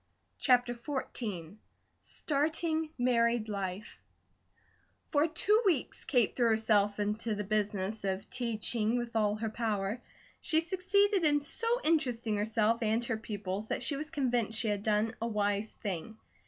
[0.39, 1.57] CHAPTER XIV
[2.01, 3.99] STARTING MARRIED LIFE
[5.05, 10.01] FOR two weeks Kate threw herself into the business of teaching with all her power.
[10.41, 14.81] She succeeded in so interesting herself and her pupils that she was convinced she had
[14.81, 16.17] done a wise thing.